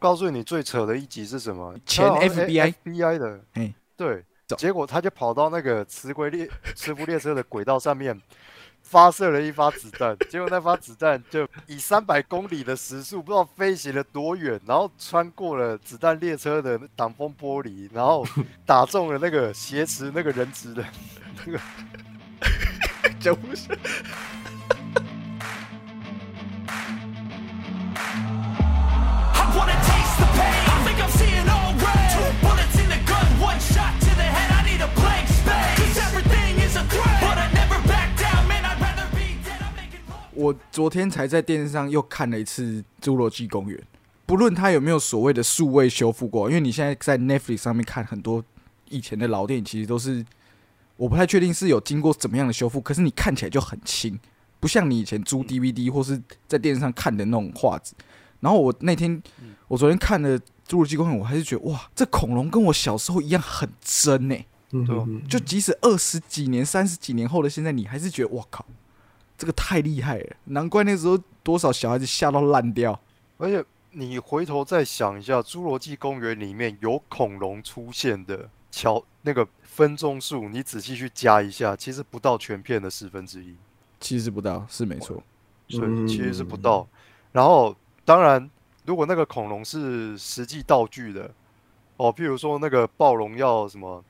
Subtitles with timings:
[0.00, 1.74] 告诉你最扯的一集是什么？
[1.84, 4.24] 前他好像 FBI FBI 的，哎对，
[4.56, 8.20] 结果他就跑到那个磁轨列 磁浮列车的轨道上面，
[8.82, 18.24] 发射了一发子弹， 结果那发子弹就以三百公里的时速，不知道飞行了多远，然后穿过了子弹列车的挡风玻璃， 然后
[18.64, 20.84] 打中了那个挟持那个人质的
[21.44, 21.60] 那个。
[23.18, 23.66] 就不是。
[40.38, 43.76] 我昨天才在电视上又看了一次《侏罗纪公园》，
[44.24, 48.44] 不论它有没有所谓的数位修复过，因为你现在在 Netflix 上面看很多
[48.88, 50.24] 以前的老电影，其实都是
[50.96, 54.16] 我不太确定是有经过怎么样的修复，可是你看起来就很轻，
[54.60, 57.94] 不像你以前租 DVD 或是在电视上看的那种画质。
[58.38, 59.20] 然后我那天，
[59.66, 64.36] 我昨天看了《侏罗纪公园》，我还是觉得哇，这恐龙跟我小时候一样很真呢、
[64.70, 65.22] 嗯嗯。
[65.28, 68.64] 就即使二十几年、三十几年后的现在，你还是觉得哇靠，
[69.38, 73.00] 这个太厉害了，难怪那时候多少小孩子吓到烂掉。
[73.38, 83.54] 而且你回头再想一下，《侏罗纪公园》里面有恐龙出现的桥那个分钟数，你仔细去加一下，其实不到全片的十分之一，
[84.00, 85.22] 其实不到是没错，
[85.68, 86.86] 所以嗯其实是不到。
[87.30, 88.50] 然后当然，
[88.84, 91.30] 如果那个恐龙是实际道具的，
[91.96, 94.02] 哦，譬如说那个暴龙要什么，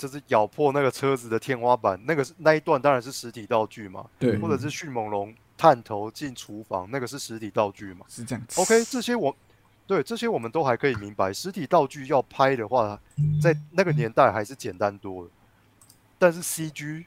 [0.00, 8.06] 就是咬破那个车子的天花板，那个是那一段当然是实体道具嘛，对，或者是迅猛龙探头进厨房，那个是实体道具嘛。
[8.08, 8.42] 是这样。
[8.56, 9.36] OK，这些我
[9.86, 11.30] 对这些我们都还可以明白。
[11.30, 12.98] 实体道具要拍的话，
[13.42, 15.30] 在那个年代还是简单多了。
[16.18, 17.04] 但是 CG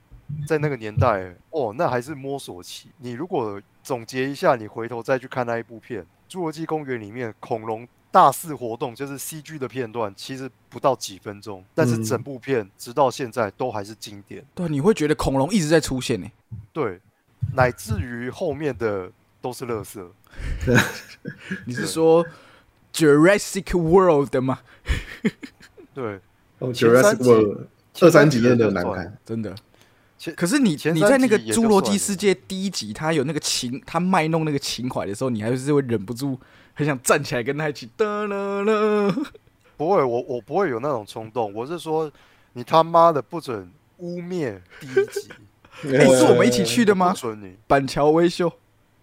[0.47, 2.91] 在那个年代，哦，那还是摸索期。
[2.99, 14.45] 你如果总结一下，你回头再去看那一部片《侏罗纪公园》里面恐龙大肆活动，就是 CG 的片段，其实不到几分钟，但是嗯整部片直到现在都还是经典。
[14.53, 16.31] 对，你会觉得恐龙一直在出现呢、
[16.71, 16.99] 对，
[17.55, 19.11] 乃至于后面的
[19.41, 20.07] 都是垃圾。
[21.65, 22.23] 你是说
[22.93, 24.59] Jurassic World 的吗？
[25.95, 26.19] 对，
[26.59, 27.67] 哦，Jurassic World
[27.99, 29.55] 二三集真的难看，真的。
[30.23, 36.39] 前可是你前你在那个侏罗纪世界第一集，他有那个情，他卖弄那个情怀的时候，你还是会忍不住
[36.73, 39.13] 很想站起来跟他一起哒啦啦。
[39.75, 41.53] 不会，我我不会有那种冲动。
[41.53, 42.09] 我是说，
[42.53, 45.29] 你他妈的不准污蔑第一集，
[45.93, 47.13] 哎、是我们一起去的不吗？
[47.13, 47.57] 准你。
[47.67, 48.49] 板桥微秀，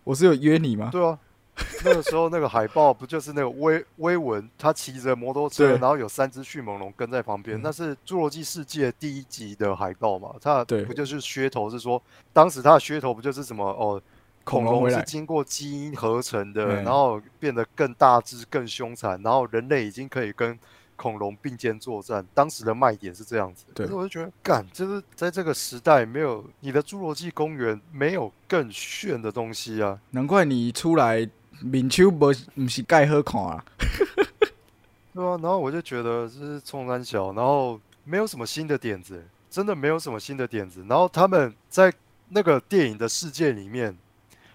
[0.04, 0.88] 我是有约你吗？
[0.90, 1.18] 对啊，
[1.84, 10.34] 那个时候那个海报不就是那个威威文，他骑着摩托车，然后有三只迅猛龙跟在旁边，嗯那是《侏罗纪世界》第一集的海报嘛？
[10.40, 11.70] 它对不就是噱头？
[11.70, 14.00] 是说当时他的噱头不就是什么哦？
[14.42, 20.58] 恐龙是经过基因合成的，嗯然后变得更大只、更凶残，然后人类已经可以跟
[20.96, 22.26] 恐龙并肩作战。
[22.34, 30.00] 当时的卖点是这样子，对可是我就觉得，干，就是在这个时代，没有你的《侏罗纪公园》没有更炫的东西啊。
[30.10, 31.28] 难怪你出来
[31.60, 33.64] 面手不不是盖好看啊。
[35.12, 40.84] 对啊，然后我就觉得这是冲山小，然后没有什么新的点子，真的没有什么新的点子。
[40.88, 41.92] 然后他们在
[42.28, 43.96] 那个电影的世界里面，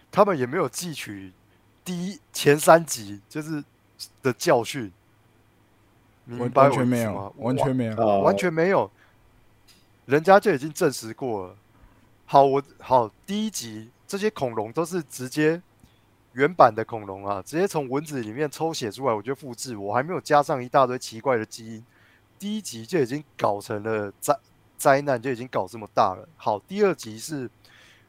[0.10, 1.34] 他们也没有汲取
[1.84, 3.62] 第一前三集就是
[4.24, 4.90] 的教训，
[6.24, 7.96] 明完白我完全没有意思吗，完全没有。
[7.98, 8.90] 哦，完全没有，
[10.06, 11.56] 人家就已经证实过了。
[12.26, 15.62] 好，我好第一集这些恐龙都是直接
[16.36, 21.86] 原版的恐龙啊，直接从文字里面抽血出来，我就复制，我还没有加上一大堆奇怪的基因，
[22.38, 24.38] 第一集就已经搞成了灾
[24.78, 26.28] 灾难，就已经搞这么大了。
[26.38, 27.50] 好，第二集是，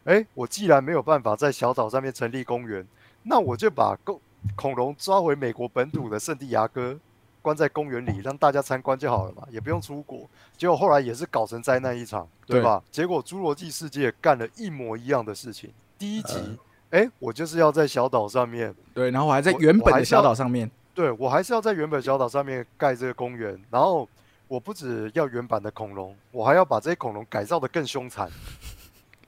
[0.04, 2.86] 哎，我既然没有办法在小岛上面成立公园，
[3.22, 4.20] 那我就把恐
[4.54, 6.98] 恐龙抓回美国本土的圣地亚哥。
[7.42, 10.28] 关在公园里，让大家参观就好了嘛，也不用出国。
[10.56, 12.82] 结果后来也是搞成灾难一场，对对吧？
[12.90, 15.72] 结果侏罗纪世界干了一模一样的事情。
[15.96, 16.58] 第一集嗯，
[16.90, 23.60] 哎、我就是要在小岛上面，对，然后我还在原本的小岛上面，对我还是要在原本小岛上面盖这个公园。
[23.70, 24.08] 然后
[24.48, 28.30] 我不只要原版的恐龙，我还要把这些恐龙改造的更凶残。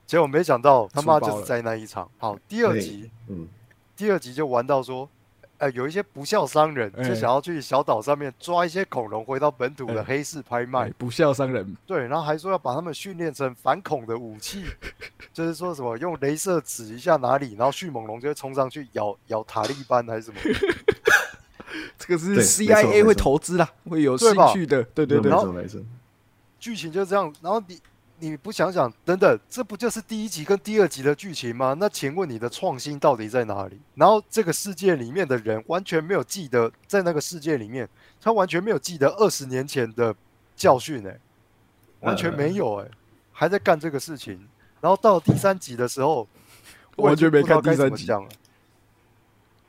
[0.06, 2.09] 结果没想到他妈就是灾难一场。
[2.17, 3.47] 好，第二集，嗯，
[3.94, 5.06] 第二集就玩到说，
[5.59, 7.03] 呃，有一些不孝商人哎。
[7.03, 10.05] 就想要去小岛上面抓一些恐龙回到本土的哎。
[10.05, 14.65] 黑市拍卖哎，不孝商人，对，然后还说要把他们训练成反恐的武器，
[15.35, 20.39] 就是说什么用镭射指一下哪里，然后迅猛龙就会冲上去咬咬塔利班还是什么。
[21.99, 24.83] 这个是 CIA 会投资啦，会有兴趣的。
[24.95, 25.21] 对对对。
[25.21, 25.81] 没然，后错没错，
[26.59, 27.79] 剧情就这样，然后你
[28.20, 31.75] 你不想想，等等，这不就是第一集跟第二集的剧情吗？
[31.79, 33.79] 那请问你的创新到底在哪里？
[33.94, 37.88] 然后这个世界里面的人完全没有记得，在那个世界里面，
[38.20, 40.15] 他完全没有记得二十年前的
[40.56, 41.20] 教训、欸，
[42.00, 42.91] 完全没有、欸，
[43.32, 44.49] 还在干这个事情。
[44.81, 46.26] 然后到第三集的时候，
[46.97, 48.06] 我完全没看第三集。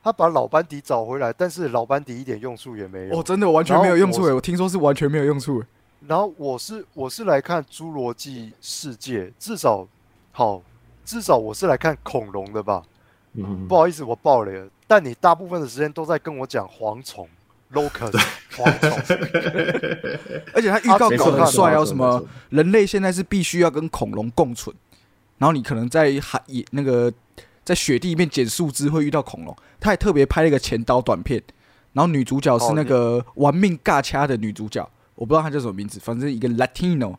[0.01, 3.19] 他把老班底找回来，但是老班底一点用处也没有。
[3.19, 5.65] 哦，真的完全没有用处我听说是完全没有用处诶。
[6.07, 9.87] 然后我是我是来看《侏罗纪世界》，至少
[10.31, 10.61] 好，
[11.05, 12.83] 至少我是来看恐龙的吧。
[13.33, 14.67] 嗯不好意思，我爆雷了。
[14.87, 17.27] 但你大部分的时间都在跟我讲蝗虫
[17.73, 18.19] （locust）
[18.51, 18.91] 蝗虫。
[20.53, 24.75] 而且他预告啊搞得很帅哦，什么人类现在是必须要跟恐龙共存，
[25.37, 27.13] 然后你可能在海野那个
[27.63, 29.55] 在雪地里面捡树枝会遇到恐龙。
[29.79, 31.41] 他还特别拍了一个前导短片，
[31.93, 37.13] 然后女主角是哦那个玩命尬掐的女主角，我不知道他叫什么名字，反正一个 Latino。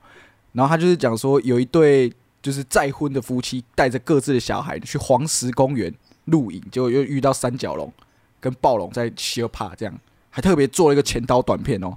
[0.52, 2.10] 然后他就是讲说有一对
[2.40, 5.94] 就是再婚的夫妻带着各自的小孩去黄石公园
[6.24, 7.92] 露营，结果又遇到三角龙
[8.40, 10.00] 跟暴龙在修帕，这样
[10.30, 11.94] 还特别做了一个前导短片哦。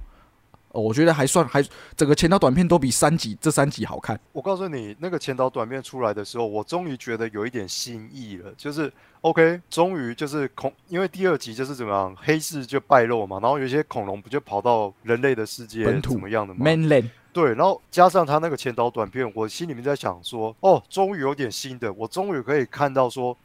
[0.74, 1.64] 哦，我觉得还算还
[1.96, 4.18] 整个前导短片都比三集这三集好看。
[4.32, 23.36] 我告诉你，那个前导短片出来的时候，我终于觉得有一点新意了，就是 OK，终于就是恐，因为第二集就是怎么样，黑市就败露嘛，然后有一些恐龙不就跑到人类的世界本土怎么样的嘛？Mainland 对，然后加上他那个前导短片，我心里面在想说，哦，终于有点新的，我终于可以看到说，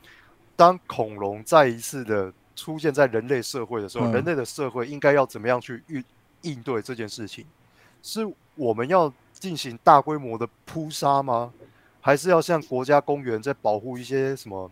[0.55, 6.03] 当恐龙再一次的出现在人类社会的时候，嗯人类的社会应该要怎么样去应
[6.41, 7.45] 应对这件事情？
[8.01, 8.21] 是
[8.55, 11.53] 我们要进行大规模的扑杀吗？
[12.01, 14.71] 还是要像国家公园在保护一些什么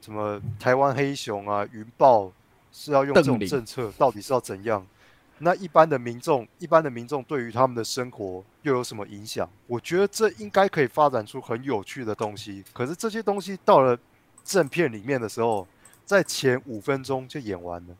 [0.00, 2.30] 什么台湾黑熊啊、云豹，
[2.70, 4.86] 是要用这种政策，到底是要怎样？
[5.38, 9.48] 那一般的民众，一般的民众对于他们的生活又有什么影响？
[9.66, 12.62] 我觉得这应该可以发展出很有趣的东西。
[12.74, 13.98] 可是这些东西到了
[14.44, 15.66] 正片里面的时候，
[16.04, 17.94] 在前五分钟就演完了。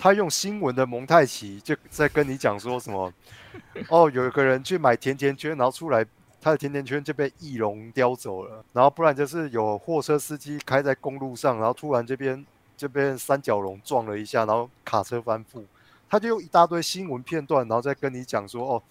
[0.00, 3.12] 他用新闻的蒙太奇就在跟你讲说什么？
[3.90, 6.02] 哦，有一个人去买甜甜圈，然后出来
[6.40, 12.46] 他的甜甜圈就被翼龙叼走了，然后不然就是有货车司机开在公路上，然后突然这边
[12.78, 15.62] 这边三角龙撞了一下，然后卡车翻覆。
[16.08, 18.82] 他就用一大堆新闻片段，然后再跟你讲说，哦，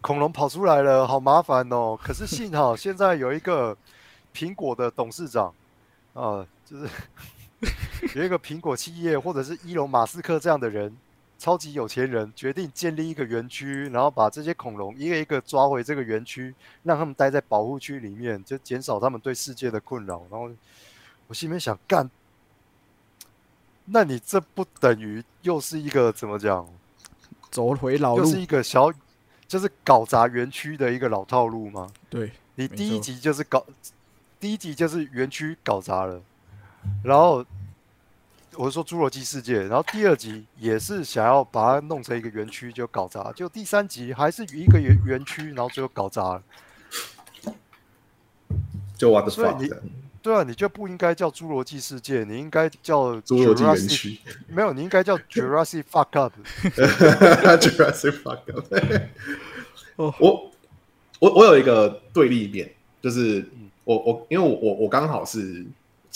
[0.00, 1.98] 恐龙跑出来了，好麻烦哦。
[2.00, 3.76] 可是幸好现在有一个
[4.32, 5.52] 苹果的董事长，
[6.14, 6.88] 啊、就是
[8.14, 10.96] 有一个苹果企业或者是伊隆马斯克这样的人，
[11.38, 20.22] 超级有钱人，决定建立一个园区，然后把这些恐龙一个一个抓回这个园区，让他们待在保护区里面，就减少他们对世界的困扰。
[20.30, 20.50] 然后
[21.26, 22.10] 我心里面想，干，
[23.84, 26.66] 那你这不等于又是一个怎么讲？
[27.50, 28.92] 走回老路又是，一个小，
[29.46, 31.90] 就是搞砸园区的一个老套路吗？
[32.10, 33.64] 对，你第一集就是搞，
[34.38, 36.20] 第一集就是园区搞砸了，
[37.02, 37.44] 然后
[38.56, 46.42] 我是说侏罗纪世界，然后第二集也是想要把它弄成一个园区就搞砸，就第三集还是一个园园区，然后最后搞砸了。
[48.96, 49.70] 就 the 所以 fuck 你
[50.20, 56.32] 对啊，你就不应该叫侏罗纪世界，你应该叫侏罗纪园区没有，你应该叫 Jurassic Fuck Up。
[56.64, 58.40] Jurassic Fuck。
[59.96, 60.50] Up 我
[61.20, 65.64] 我我有一个对立面，就是嗯我我因为我我我刚好是，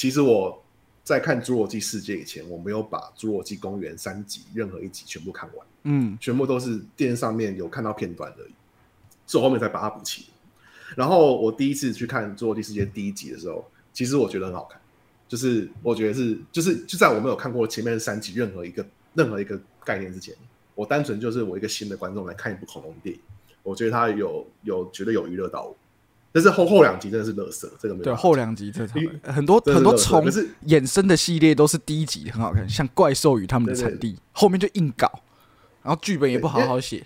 [0.02, 0.60] 其实我
[1.04, 8.52] 在看《侏罗纪世界》以前，我没有把《侏罗纪公园》三集任何一集全部看完，嗯，全部都是电视上面有看到片段而已，
[9.28, 10.26] 是我后面才把它补齐。
[10.96, 14.80] 然后我第一次去看《侏罗纪世界》第一集的时候，其实我觉得很好看，
[15.28, 20.34] 就是我觉得是就是就在我没有看过前面三集任何一个任何一个概念之前，
[20.74, 23.22] 我单纯就是我一个新的观众来看一部恐龙电影，
[23.62, 25.76] 我觉得它有有绝对有娱乐到我。
[26.32, 35.06] 但是后后两集真的是垃圾，这个没有对，后两集这场很多真的很多虫可是衍生的系列都是第一集很好看，像怪兽与他们的产地，后面就硬搞，
[35.82, 37.04] 然后剧本也不好好写，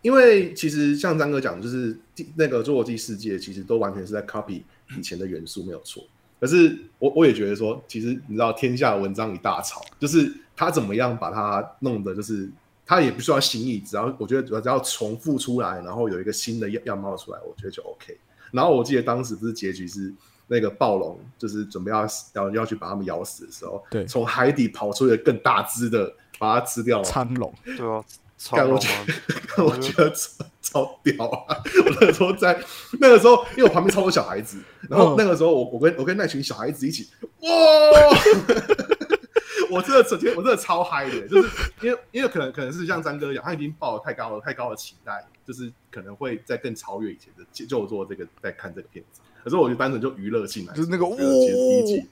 [0.00, 4.62] 因为其实像张哥讲，就是第那个《侏罗纪世界》其实都完全是在 copy
[4.98, 6.02] 以前的元素，没有错。
[6.40, 12.50] 可是我我也觉得说，其实你知道天下文章一大抄，就是他怎么样把它弄的，就是
[12.92, 18.16] 他也不需要新意，只要我觉得只要重复出来，然后有一个新的样样貌出来，我觉得就 OK。
[18.50, 20.12] 然后我记得当时不是结局是
[20.46, 27.04] 那个暴龙，就是准备要死要要去把他们咬死的时候，对从海底跑出一个更大只的，把它吃掉了。
[27.04, 28.04] 苍龙，对啊，
[28.36, 28.80] 超我龙！
[29.58, 31.56] 我觉得超超屌啊！
[31.86, 32.62] 我那个时候在
[33.00, 34.58] 那个时候，因为我旁边超多小孩子，
[34.90, 37.08] 然后嗯那个时候我我跟我跟那群小孩子一起，
[37.40, 37.48] 哇！
[39.72, 41.48] 我真的整天我真的超嗨的，就是
[41.80, 49.20] 因为因为可能可能是像张哥讲，他已经抱了太高了太高的期待，就是可能会在更超越以前的就就做这个在看这个片子。
[49.42, 52.04] 可是我就单纯就娱乐性来，就是那个我觉得其实第一集哦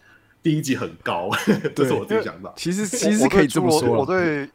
[0.43, 1.29] 第一集很高，
[1.77, 2.53] 这是我自己想到。
[2.57, 4.49] 其实其实可以这么说我，对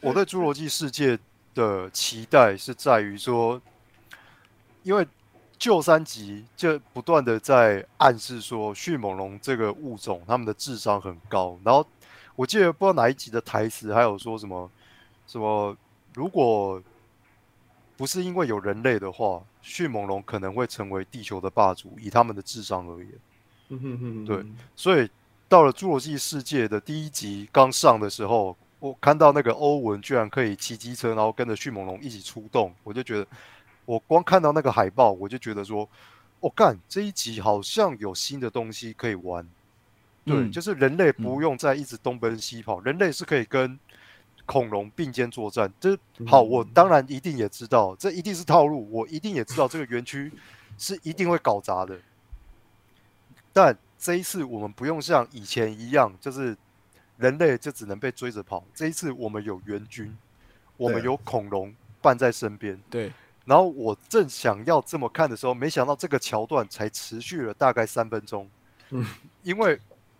[0.00, 1.16] 我对《侏罗纪世界》
[1.54, 3.62] 的期待是在于说，
[4.82, 5.06] 因为
[5.58, 11.86] 旧三集就不断的在暗示说迅猛龙这个物种他们的智商很高，然后
[12.38, 14.70] 我记得不知道哪一集的台词还有说什么
[15.26, 15.76] 什么，
[16.14, 16.80] 如果
[17.96, 23.08] 不是因为有人类的话，迅猛龙可能会成为地球的霸主，以他们的智商而言。
[23.70, 25.10] 嗯哼哼哼对所以
[25.48, 33.26] 到了《侏罗纪世界》的第一集刚上的时候，我看到那个欧文居然可以骑机车，然后跟着迅猛龙一起出动，我就觉得，
[33.84, 35.88] 我光看到那个海报，我就觉得说，
[36.38, 39.44] 我、干这一集好像有新的东西可以玩。
[40.28, 43.78] 对，嗯就是人类不用再一直东奔西跑，人类是可以跟
[44.46, 45.72] 恐龙并肩作战。
[45.80, 50.32] 这好，我当然一定也知道，这一定是套路，我一定也知道这个园区
[50.78, 51.98] 是一定会搞砸的。
[53.52, 56.56] 但这一次我们不用像以前一样，就是
[57.16, 58.64] 人类就只能被追着跑。
[58.72, 60.16] 这一次我们有援军，
[60.76, 62.80] 我们有恐龙伴在身边。
[62.88, 63.12] 对，
[63.44, 68.48] 然后我正想要这么看的时候，没想到这个桥段才持续了大概三分钟。
[68.90, 69.04] 嗯，
[69.42, 69.78] 因为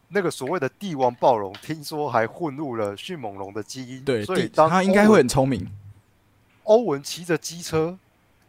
[0.09, 4.03] 那个所谓的帝王暴龙，听说还混入了迅猛龙的基因。
[4.05, 5.71] 对，所以当他应该会很聪明，
[6.65, 7.99] 欧文骑着机车，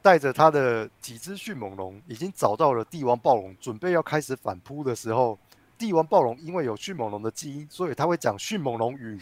[0.02, 5.38] 带着他的几只迅猛龙，已经找到了帝王暴龙，准备要开始反扑的时候，
[5.78, 9.20] 帝王暴龙因为有迅猛龙的基因，所以他会讲迅猛龙语。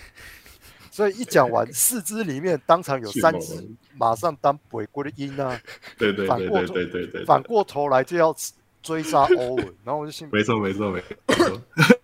[0.89, 5.59] 所以一讲完， 四只里面当场有三只马上当鬼鬼的音啊，
[5.97, 8.35] 对对对对对对对，反过头来就要
[8.81, 11.01] 追杀欧文，然后我就心里没错没错没
[11.35, 11.61] 错。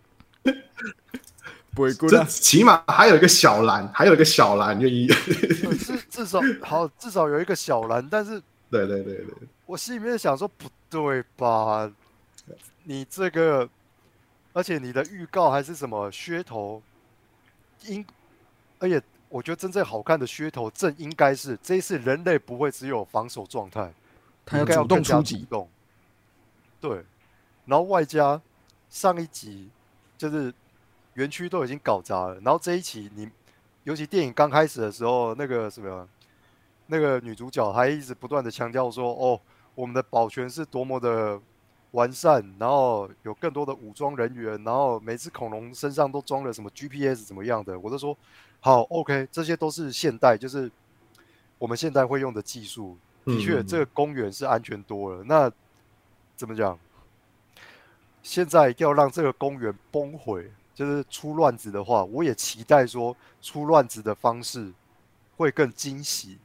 [1.73, 2.25] 这不会过的。
[2.25, 5.07] 起码还有一个小蓝，还有一个小蓝愿意。
[5.07, 9.33] 对至至少 好，至少有一个小蓝，但是对对对对，
[9.65, 11.91] 我心里面想说不对吧？
[12.83, 13.67] 你这个，
[14.51, 16.81] 而且你的预告还是什么噱头，
[17.83, 18.05] 应，
[18.79, 23.91] 而且我觉得真正好看的噱头正应该是这一次人类不会只有防守状态，
[24.51, 25.69] 应该他要主动更加出击，主动。
[26.81, 27.03] 对，
[27.65, 28.41] 然后外加
[28.89, 29.69] 上一集
[30.17, 30.53] 就是
[31.15, 33.29] 园区都已经搞砸了，然后这一期你，
[33.83, 36.07] 尤其电影刚开始的时候，那个什么，
[36.87, 39.39] 那个女主角还一直不断的强调说，哦，
[39.75, 41.39] 我们的保全是多么的
[41.91, 48.17] 完善，然后有更多的武装人员，然后每只恐龙身上都装了什么 GPS 怎么样的，我都说
[48.59, 50.71] 好，OK，这些都是现代，就是
[51.59, 52.97] 我们现在会用的技术。
[53.25, 55.23] 的确，嗯这个公园是安全多了。
[55.23, 55.49] 那
[56.35, 56.77] 怎么讲？
[58.21, 64.71] 现在要让这个公园崩毁，就是出乱子的话，我也期待说出乱子的方式
[65.37, 66.37] 会更惊喜，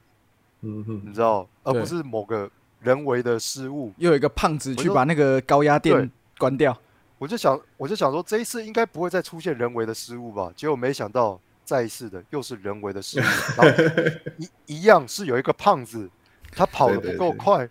[0.60, 3.92] 嗯哼你知道，而不是某个人为的失误。
[3.96, 6.76] 又有一个胖子去把那个高压电关掉。
[7.18, 10.52] 我就想，我就想说，这一次应该不会再出现人为的失误吧？
[10.54, 13.24] 结果没想到，再一次的又是人为的失误，
[13.58, 13.82] 然后
[14.36, 16.08] 一一样是有一个胖子，
[16.52, 17.68] 他跑得对对对不够快，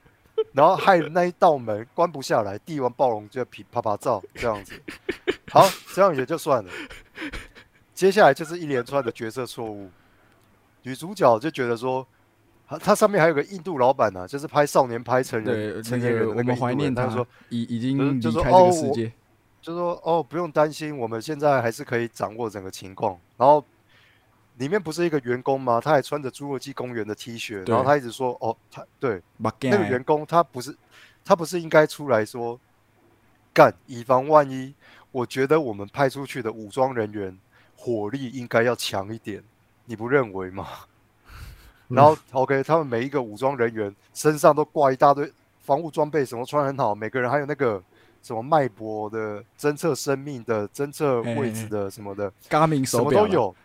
[0.51, 4.73] 然后害那一道门关不下来，帝王暴龙就噼啪啪照这样子。
[5.51, 6.71] 好，这样也就算了。
[7.93, 9.89] 接下来就是一连串的角色错误，
[10.83, 12.07] 女主角就觉得说。
[12.69, 19.13] 她她上面还有个印度老板呢、就是拍少年拍成对人，成年人的那个个我们怀念他他说，已已经就说离开这个世界。
[19.61, 23.17] 就说哦，不用担心，我们现在还是可以掌握整个情况。
[23.37, 23.63] 然后
[24.57, 25.79] 里面不是一个员工吗？
[25.81, 30.75] 他还穿着侏罗纪公园的 T 恤，然后他一直说哦，他对那那个员工，他不是
[31.23, 32.59] 他不是应该出来说
[33.53, 34.73] 干，以防万一。
[35.17, 37.35] 我觉得我们派出去的武装人员
[37.75, 39.43] 火力应该要强一点，
[39.85, 40.67] 你不认为吗？
[41.89, 45.33] 然后 OK，他们每一个武装人员身上都挂一大堆
[45.63, 47.81] 防护装备，什么穿很好，每个人还有那个
[48.21, 53.55] 什么脉搏的、侦测生命的、侦测位置的什么的，什手表啦，么都有。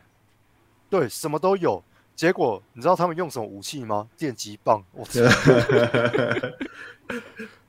[0.88, 1.84] 对，什么都有。
[2.16, 4.08] 结果你知道他们用什么武器吗？
[4.16, 4.82] 电击棒！
[4.92, 5.20] 我操！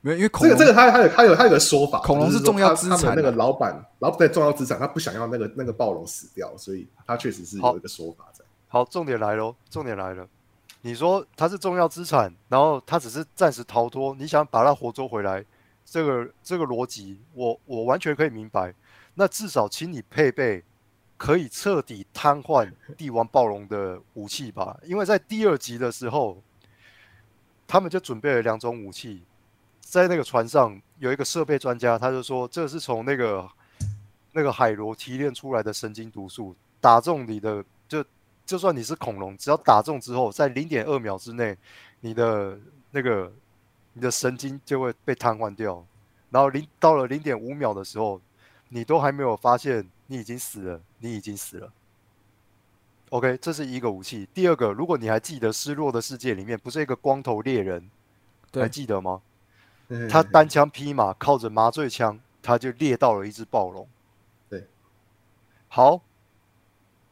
[0.04, 8.44] 没有，因为恐龙这个这个他他有他有他有个说法，恐龙是重要资产啊他们那个老板老板在重要资产，他不想要那个那个暴龙死掉，所以他确实是有一个说法在。
[8.68, 10.28] 好，重点来喽，重点来了。
[10.82, 15.42] 你说它是重要资产，然后它只是暂时逃脱，你想把它活捉回来，
[15.82, 18.74] 这个这个逻辑，我我完全可以明白。
[19.14, 20.62] 那至少请你配备
[21.16, 26.42] 可以彻底瘫痪帝王暴龙的武器吧，因为在第二集的时候，
[27.66, 29.22] 他们就准备了两种武器，
[29.84, 33.48] 在那个船上有一个设备专家，他就说这是从那个
[34.32, 38.04] 那个海螺提炼出来的神经毒素，打中你的，就
[38.44, 41.56] 就算你是恐龙，只要打中之后，在零点二秒之内，
[42.00, 42.58] 你的
[42.90, 43.32] 那个
[43.92, 45.86] 你的神经就会被瘫痪掉，
[46.30, 48.20] 然后零到了零点五秒的时候，
[48.70, 51.72] 你都还没有发现你已经死了，你已经死了。
[53.10, 54.28] OK，这是一个武器。
[54.34, 57.88] 第二个，如果你还记得《失落的世界》里面不是一个光头猎人，
[58.52, 59.22] 还，记得吗？
[59.88, 63.86] 嗯他单枪匹马，靠着麻醉枪，他就猎到了一只暴龙。
[64.48, 64.66] 对，
[65.68, 66.00] 好，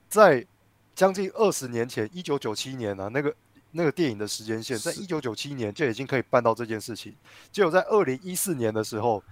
[0.08, 0.46] 在
[0.94, 3.34] 将近二十年前，一九九七年啊，那个
[3.72, 7.14] 那个电影的时间线，在一九九七年就已经可以办到这件事情。
[7.52, 9.22] 只有在二零一四年的时候，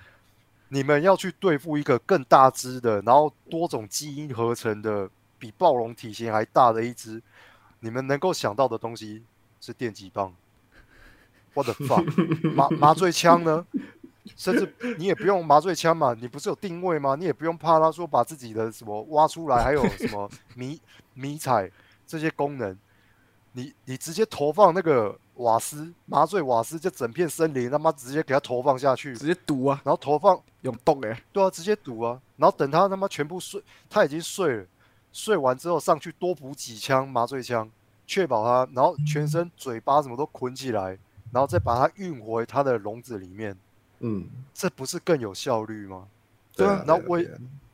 [0.69, 7.23] 你们要去对付一个更大只的，然后多种基因合成的，比暴龙体型还大的一只，
[7.81, 9.23] 你们能够想到的东西
[9.61, 10.35] 是电击棒。
[11.55, 13.65] 我的 fuck，麻麻醉枪呢？
[14.37, 17.17] 甚至你也不用麻醉枪嘛，你不是有定位吗？
[17.19, 20.81] 你也不用怕他说把自己的什么挖出来，还有什么迷
[21.15, 21.71] 迷彩
[22.07, 22.77] 这些功能，
[23.53, 34.67] 你你直接投放那个瓦斯麻醉瓦斯，就整片森林他妈直接给他投放下去，直接堵啊，然后投放用动哎，对啊，直接堵啊，然后等他他妈全部睡，他已经睡了，
[35.13, 37.69] 睡完之后上去多补几枪麻醉枪，
[38.07, 40.97] 确保他，然后全身嘴巴什么都捆起来，
[41.31, 43.57] 然后再把它运回它的笼子里面，
[44.01, 46.07] 嗯，这不是更有效率吗？
[46.55, 47.31] 对啊，然后为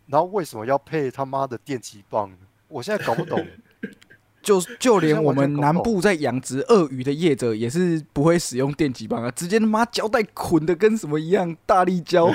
[0.07, 2.37] 然后为什么要配他妈的电击棒呢？
[2.69, 3.45] 我现在搞不懂。
[4.43, 12.33] 就就连我们南部在养殖鳄鱼的业者也是不会使用电击棒啊，直接他妈胶带捆的跟什么一样，大力胶。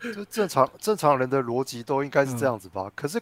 [0.00, 2.92] 就正常正常人的逻辑都应该是这样子吧？
[2.94, 3.20] 可是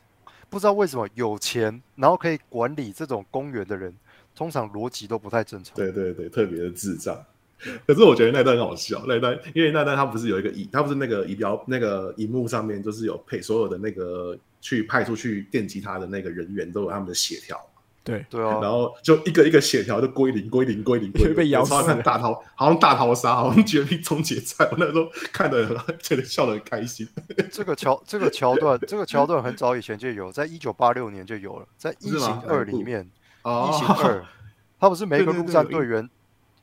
[0.51, 3.97] 不知道为什么有钱，然后可以管理这种公园的人，
[4.35, 5.75] 通常逻辑都不太正常。
[5.77, 7.17] 对对对，特别的智障。
[7.87, 17.57] 可是我觉得那段很好笑，那段因为那段他不是有一个仪，他不是那个仪表那个荧幕上面就是有配所有的那个去派出去电吉他的那个人员都有他们的血条，
[18.03, 25.65] 对，对啊，然后就一个一个血条就归零归零归零归零， 会被咬死看大逃，好像大逃杀，好像绝命终结赛，我那时候看的
[26.03, 27.09] 觉得笑得很开心。
[27.53, 33.09] 这个桥这个桥段这个桥段很早以前就有，在一九八六年就有了，在《异是吗形二》里面，《哦
[33.45, 34.21] 异形二》
[34.79, 36.09] 它不是每一个陆战队员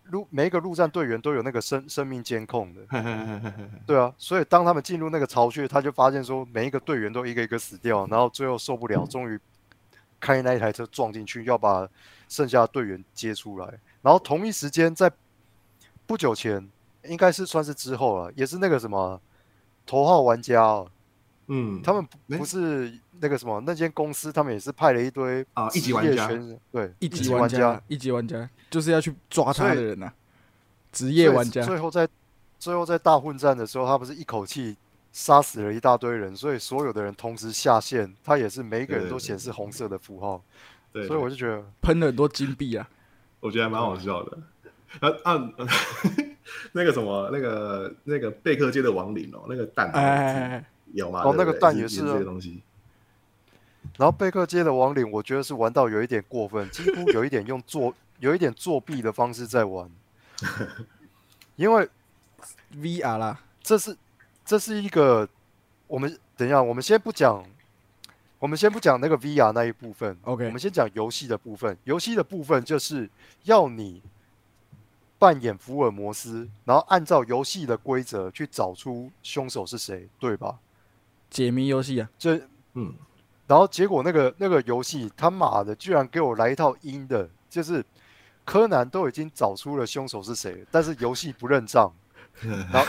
[0.06, 2.82] 陆每一个陆战队员都有那个生生命监控的，
[3.86, 9.40] 对啊，所以当他们进入那个巢穴，他就发现说每一个队员都一个一个死掉，然后最后受不了，终于
[10.20, 11.88] 开那一台车撞进去，要把
[12.28, 13.80] 剩下的队员接出来。
[14.02, 15.12] 然后同一时间，在
[16.08, 16.68] 不久前，
[17.04, 19.22] 应该是算是之后了，也是那个什么
[19.86, 20.90] 头号玩家、哦，
[21.52, 26.28] 嗯，他们不是那个什么那间公司，他们也是派了一堆啊一级玩家
[26.72, 30.12] 对，一级级玩家，一级玩家就是要去抓他的人呐，
[30.92, 31.64] 职业玩家。
[31.64, 32.08] 最后在
[32.60, 34.78] 最后在大混战的时候，他不是一口气
[35.12, 40.44] 杀死了一大堆人，所以所有的人同时下线，他也是每一个人都显示红色的符号，
[40.92, 42.88] 对，所以我就觉得喷了很多金币啊！
[43.40, 44.38] 我觉得还蛮好笑的。
[45.00, 45.50] 啊啊，
[46.74, 51.22] 那个什么，那个那个贝克街的亡灵哦，那个蛋哎哎哎哎，有吗？
[51.24, 52.62] 哦那个蛋也是啊这些东西。
[53.98, 59.90] 然后贝克街的亡灵，我觉得是玩到有一点过分，几乎有一点用作 有一点作弊的方式在玩，
[61.56, 61.90] 因为
[62.76, 63.96] VR 啦，这是
[64.46, 65.28] 这是一个
[65.88, 67.44] 我们等一下，我们先不讲，
[68.38, 71.78] 我们先不讲那个 VR 那一部分 OK 我们先讲游戏的部分。
[71.86, 73.10] 游戏的部分就是
[73.44, 74.02] 要你
[75.18, 80.60] 扮演福尔摩斯，然后按照游戏的规则去找出凶手是谁，对吧？
[81.30, 82.40] 解谜游戏啊，就
[82.74, 82.94] 嗯，
[83.48, 87.84] 然后结果那个那个游戏他妈的居然给我来一套阴的，就是
[88.46, 91.92] 柯南都已经找出了凶手是谁，但是游戏不认账，
[92.42, 92.86] 然后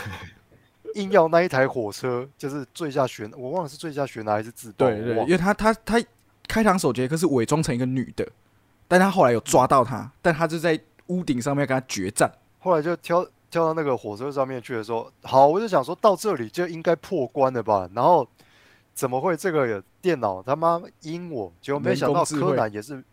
[0.95, 6.01] 硬要那一台火车就是坠下悬，我忘了是坠下悬崖还是自爆，对对，因为他他他
[6.47, 8.27] 开膛手杰克是伪装成一个女的，
[8.87, 12.31] 但他后来有抓到他，但他就在屋顶上面跟他决战。
[12.59, 18.25] 后来就跳跳到那个火车上面去的时候，好，我就想说到这里就应该破关了吧，然后
[18.93, 21.51] 怎么会这个电脑他妈阴我？
[21.61, 23.03] 结果没想到柯南也是，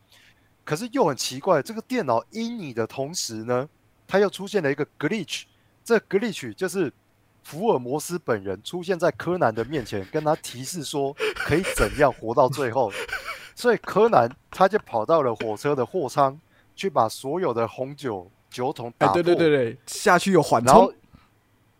[0.64, 3.68] 可是又很奇怪，这个电脑阴你的同时呢，
[4.06, 5.42] 它又出现了一个 glitch，
[5.84, 6.92] 这 glitch 就是
[7.42, 12.92] 福尔摩斯本人出现在柯南的面前，跟他提示说可以怎样活到最后，
[13.56, 16.38] 所以柯南他就跑到了火车的货仓，
[16.76, 20.92] 去把所有的红酒酒桶打哎，破，对对对对，下去有缓冲，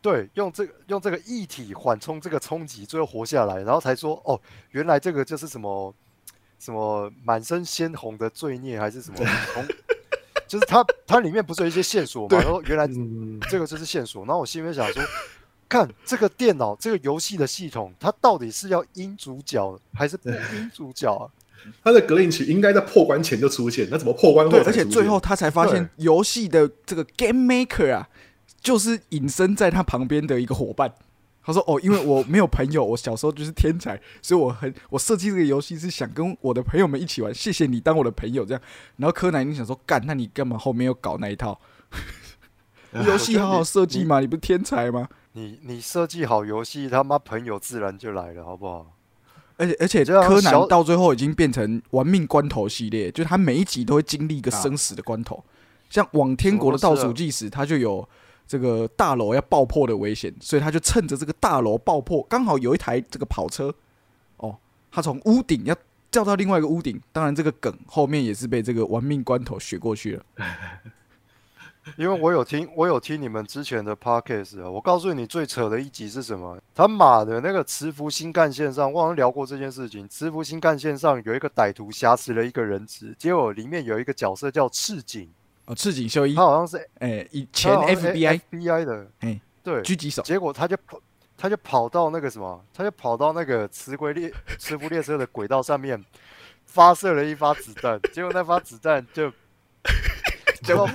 [0.00, 5.94] 对，用这个用这个液体缓冲这个冲击，最后活下来，然后才说哦，原来这个就是什么
[6.58, 9.18] 什么满身鲜红的罪孽，还是什么
[9.54, 9.64] 红，
[10.46, 12.38] 就是它它里面不是有一些线索嘛？
[12.38, 15.02] 然后原来嗯，这个就是线索，然后我心里面想说，
[15.68, 21.28] 看这个电脑这个游戏的系统，它到底是要阴主角还是不阴主角啊？
[21.82, 24.82] 他的 glitch 应该在破关前就出现，那怎么破关后对，才出现？
[24.82, 28.08] 而且最后他才发现游戏的这个 game maker 啊，
[28.60, 30.92] 就是隐身在他旁边的一个伙伴。
[31.40, 37.34] 他说：“哦，因为我没有朋友，我小时候就是天才，所以我很我设计这个游戏是想跟我的朋友们一起玩。
[37.34, 38.62] 谢谢你当我的朋友，这样。
[38.96, 41.58] 然后柯南你想说，干，那你干嘛后面又搞那一套？
[42.92, 45.08] 游戏好好设计嘛，你不是天才吗？
[45.32, 48.97] 你你设计好游戏，他妈朋友自然就来了，好不好？
[49.58, 55.44] 而且而且柯南到最后已经变成玩命关头系列，就是他每一集都会经历一个生死的关头。
[55.90, 58.08] 像往天国的倒数计时，他就有
[58.46, 63.74] 这个大楼要爆破的危险，所以他就趁着这个大楼爆破，刚好有一台这个跑车，
[64.36, 64.56] 哦，
[64.90, 65.76] 他从屋顶要
[66.10, 67.00] 掉到另外一个屋顶。
[67.12, 70.22] 当然，这个梗后面也是被这个玩命关头学过去了。
[71.96, 76.58] 因为我有听，我有听你们之前的 podcast 啊，我告诉你最扯的一集是什么？
[76.74, 80.08] 他妈的那个磁浮新干线上，我好像聊过这件事情。
[80.08, 85.28] 磁浮新干线上有一个歹徒挟持了一个人质，结果里面有一个角色叫赤井，
[85.66, 91.00] 哦，赤井秀一他，好像是哎，以前他好像是 FBI FBI 的，哎对，狙击手，结果他就跑，
[91.36, 96.02] 他就跑到那个什么，他就跑到那个磁轨列磁浮列车的轨道上面，
[96.64, 99.32] 发射了一发子弹，结果那发子弹就
[100.62, 100.88] 就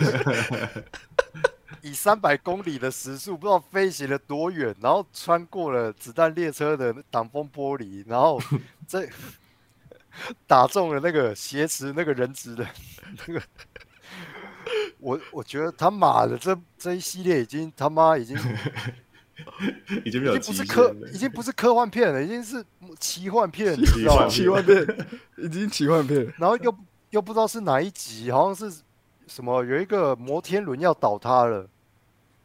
[1.81, 8.41] 以三百公里的时速，不知道飞行了多远，然后穿过了子弹列车的挡风玻璃，然后
[8.87, 9.07] 这
[10.47, 12.65] 打中了那个挟持那个人质的
[13.27, 13.41] 那个。
[14.99, 18.37] 我我觉得他妈的这这一系列已经他妈已经
[20.05, 22.63] 已经没有已经不是科，已经不是科幻片了，已经是
[22.97, 24.29] 奇幻片，你知道吗？
[24.29, 24.87] 奇幻片，
[25.35, 26.33] 已经奇幻片。
[26.37, 26.73] 然后又
[27.09, 28.81] 又不知道是哪一集，好像是
[29.33, 31.67] 什么有一个摩天轮要倒塌了，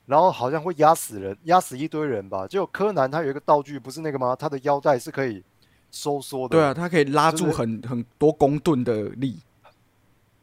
[0.07, 2.47] 然后好像会压死人，压死一堆人吧。
[2.47, 4.35] 结果柯南他有一个道具，不是那个吗？
[4.35, 5.45] 他的腰带是可以
[5.91, 6.57] 收缩的。
[6.57, 9.39] 对啊，，他可以拉就是住很很多公吨的力。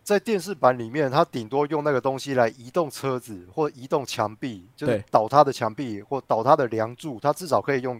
[0.03, 7.99] 在电视版里面，他顶多用那个东西来移动车子或移动墙壁，就是倒塌的墙壁或倒塌的梁柱，他至少可以用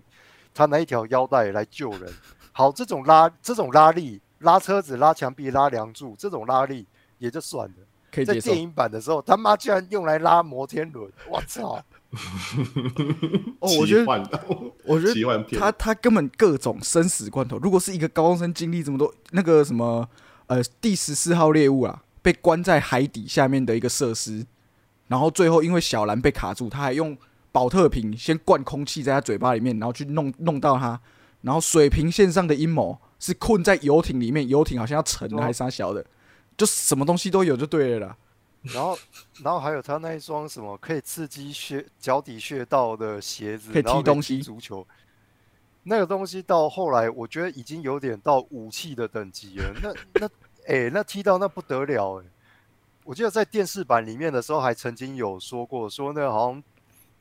[0.53, 2.13] 他那一条腰带来救人。
[2.53, 6.85] 好，这种拉这种拉力，拉车子、拉墙壁、拉梁柱，这种拉力
[7.17, 7.75] 也就算了。
[8.15, 8.57] 可以在电。
[8.61, 11.83] 影版的时候，他妈居然用来拉摩天轮， 我操！
[13.59, 14.05] 哦，我觉得，
[14.85, 17.57] 我觉得他他根本各种生死关头。
[17.57, 20.07] 如果是一个高中生经历这么多，那个什么
[20.47, 24.45] 呃第十四号猎物啊，被关在海底下面的一个设施，
[25.07, 27.17] 然后最后因为小兰被卡住，他还用
[27.51, 30.97] 保特瓶先灌空气在他嘴巴里面，然后去弄弄到他，
[31.41, 36.05] 然后水平线上的阴谋是困在游艇里面，游艇好像要沉了哦还是啥小的，
[36.57, 38.17] 就什么东西都有就对了啦。
[38.61, 38.97] 然后，
[39.43, 44.85] 然后还有他那一双什么可以刺激穴脚底穴道的鞋子，可以踢东西足球。
[45.83, 49.71] 那个东西到后来，我觉得已经有点到武器的等级了。
[49.83, 50.29] 那那
[50.67, 52.25] 哎、那踢到那不得了哎、
[53.03, 56.63] 我记得在电视版里面的时候，还曾经有说过，说那个好像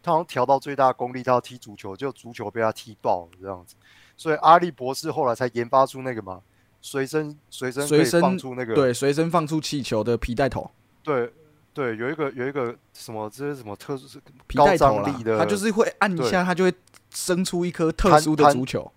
[0.03, 3.75] 他好像调到最大功力，他要踢足球，就足球被他踢爆了这样子。
[4.17, 6.41] 所以阿笠博士后来才研发出那个嘛，
[6.85, 10.71] 随身随身随身放出那个对，随身放出气球的皮带头。
[11.03, 11.33] 对
[11.73, 16.75] 对，有一个有一个什么，这是什么特殊高皮带头力，的，它就是会按一下，它就会
[17.09, 18.93] 生出一颗特殊的足球。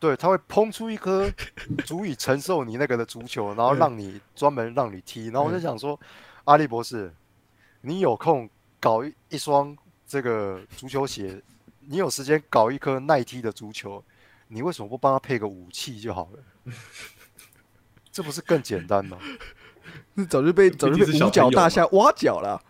[0.00, 1.30] 对，它会砰出一颗
[1.84, 5.26] 足以承受你那个的足球，然后让你专门让你踢。
[5.26, 5.98] 然后我就想说，
[6.46, 7.14] 阿笠博士，
[7.82, 8.50] 你有空
[8.80, 9.74] 搞一一双
[10.04, 11.40] 这个足球鞋，
[11.78, 14.02] 你有时间搞一颗耐踢的足球，
[14.48, 16.72] 你为什么不帮他配个武器就好了？
[18.10, 19.18] 这不是更简单吗？
[20.14, 22.60] 那早就被早就被五角大厦挖角了。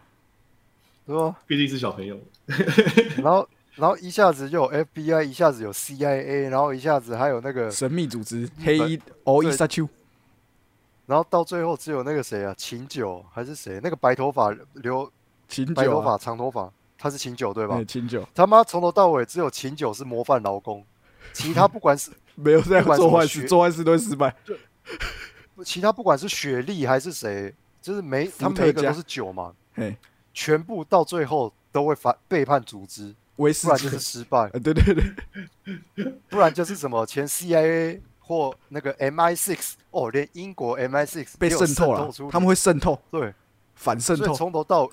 [1.07, 1.37] 对吧？
[1.47, 2.19] 毕竟是小朋友，
[3.23, 9.87] 然后然后一下子就有 FBI，一下子有 CIA，然后一下子还有那个神秘组织黑衣哦伊沙丘，
[11.05, 13.79] 然后到最后只有那个谁啊，秦九还是谁？
[13.83, 15.13] 那个白头发留白头
[15.47, 17.85] 秦九啊，发长头发，他是秦九对吧对？
[17.85, 20.83] 秦九他妈从头到尾只有秦九是模范劳工，
[21.33, 24.35] 其他不管是 没有这样不管做坏事，做坏事都会失败。
[25.65, 29.97] 其他不管是雪莉还是谁，就是每他们每个都是九嘛，嘿，
[30.33, 34.95] 全部到最后都会反背叛组织，不然就是失败，呃，对 对
[35.95, 43.33] 对，不然就是什么前 CIA 或那个 MI6 哦，连英国 MI6 被渗透了出，他们会渗透，对。
[43.77, 44.33] 反渗透。
[44.33, 44.89] 从头到，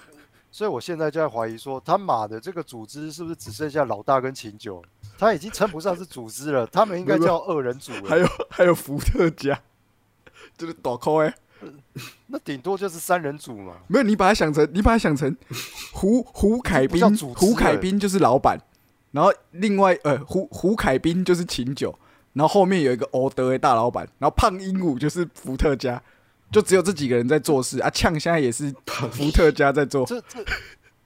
[0.51, 4.83] 所以我现在就在怀疑说，他妈的这个组织是不是只剩下老大跟秦九？
[5.17, 8.09] 他已经称不上是组织了，他们应该叫二人组了。
[8.09, 9.57] 还有还有伏特加，
[10.57, 11.33] 就是倒扣哎，
[12.27, 13.77] 那顶多就是三人组嘛。
[13.87, 15.33] 没有你把它想成，你把它想成
[15.93, 18.59] 胡胡凯不叫斌，胡凯欸斌就是老板，
[19.11, 21.97] 然后另外呃胡胡凯斌就是琴酒，
[22.33, 26.01] 然后后面有一个欧德的大老板，然后胖鹦鹉就是伏特加，
[26.51, 27.89] 就只有这几个人在做事啊。
[27.89, 28.73] 呛现在也是
[29.11, 30.43] 伏特加在做，这这，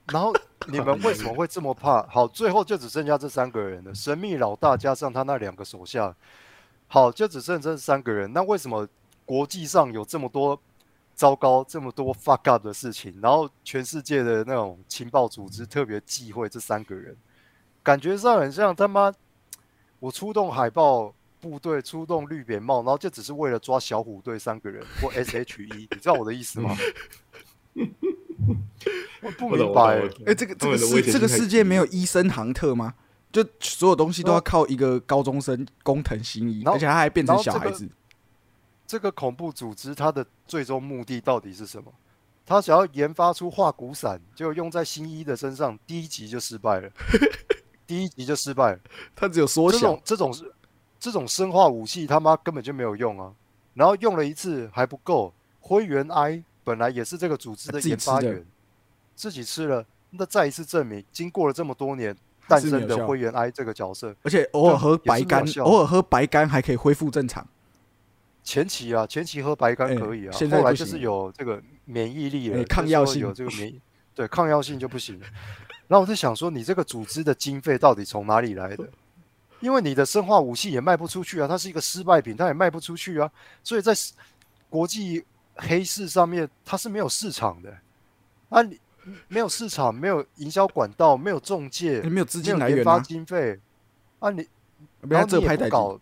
[0.07, 0.33] 然后
[0.67, 2.01] 你们为什么会这么怕？
[2.09, 6.15] 好，最后就只剩下这三个人了，神秘老大加上他那两个手下，
[6.87, 8.33] 好，就只剩这三个人。
[8.33, 8.87] 那为什么
[9.25, 10.59] 国际上有这么多
[11.13, 13.17] 糟糕、这么多 fuck up 的事情？
[13.21, 17.15] 然后全世界的那种情报组织特别忌讳这三个人，
[17.81, 19.13] 感觉上很像他妈
[19.99, 21.13] 我出动海豹
[21.45, 26.75] 部队、出动绿扁帽，然后就只是为了抓小虎队三个人或 SHE，你知道我的意思吗？
[29.21, 32.95] 我不明白、哎、这个这个世这个世界没有医生杭特吗？
[33.31, 37.87] 就所有东西都要靠一个高中生工藤新一，而且他还变成小孩子。
[38.87, 41.93] 这个恐怖组织它的最终目的到底是什么？
[42.45, 46.89] 他想要研发出化骨伞，结果用在新一的身上，第一集就失败了，
[47.87, 48.79] 第一集就失败了。
[49.15, 50.53] 他只有缩小这种，这种是
[50.99, 53.31] 这种生化武器，他妈根本就没有用啊！
[53.73, 58.43] 然后用了一次还不够，灰原哀本来也是这个组织的研发员，
[59.15, 62.15] 自己吃了，那再一次证明，经过了这么多年
[62.47, 67.45] 诞生的灰原哀这个角色，而且偶尔喝白干偶尔喝白干还可以恢复正常。
[68.43, 73.81] 前期啊，前期喝白干哎可以啊，现在后来就是有这个免疫力了，抗药性有这个免疫，
[74.13, 75.25] 对抗药性就不行了。
[75.87, 78.87] 然后我在想说，你这个组织的经费到底从哪里来的？
[79.65, 83.27] 因为你的生化武器也卖不出去啊，它是一个失败品，它也卖不出去啊，
[83.63, 83.91] 所以在
[84.69, 85.25] 国际
[85.55, 87.75] 黑市上面它是没有市场的
[88.49, 88.79] 啊，你
[89.27, 93.59] 没有市场，没有营销管道，没有中介，你没有资金来源啊，经费
[94.19, 94.47] 啊，你
[95.01, 95.99] 然后你也搞，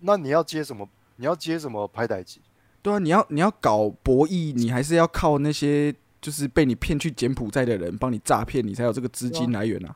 [0.00, 0.88] 那你要接什么？
[1.14, 2.40] 你要接什么拍歹机？
[2.82, 9.94] 对啊，你要你要搞博弈，你还是要靠那些就是被你骗去柬埔寨的人帮你诈骗，你才有这个资金来源啊。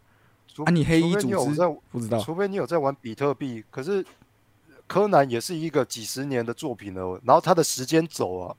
[0.59, 4.05] 除啊你黑衣除非你有组织在不知道，除非你有在玩比特币，可是
[4.89, 8.57] 柯南也是一个几十年的作品了，然后他的时间轴啊，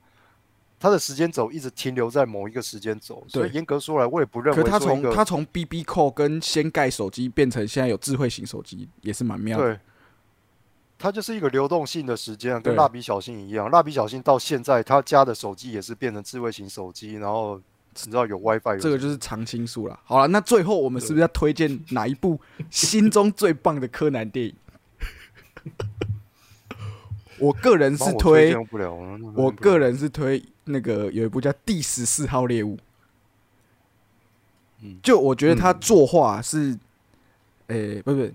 [0.78, 9.64] 他的时间轴一直停留在某一个时间轴，所以严格说来，我也不认可他为说一个从他从 BB 扣跟掀盖手机变成现在有智慧型手机，也是蛮妙的。
[9.64, 9.80] 对，
[10.98, 13.70] 它就是一个流动性的时间跟蜡笔小新一样。
[13.70, 17.60] 蜡笔小新到现在，他家的手机也是变成智慧型手机，然后
[17.92, 19.98] 你知道有 WiFi，这个就是常青树了。
[20.04, 24.54] 好了，那最后我们是不是要推荐哪一部心中最棒的柯南电影？
[27.38, 28.54] 我个人是推，
[29.34, 32.76] 我个人是推那个有一部叫《第十四号猎物》，
[34.82, 36.78] 嗯就我觉得他嗯作画是，
[37.68, 38.34] 诶、不是不是，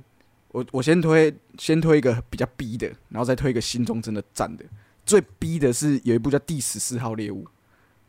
[0.52, 4.66] 我我先推先推一个比较逼的，然后再推一个心中真的赞的。
[5.06, 7.44] 最逼的是有一部叫《第十四号猎物》，